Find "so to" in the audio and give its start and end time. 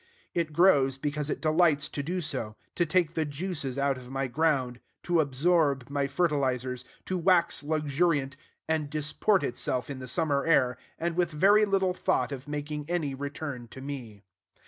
2.21-2.87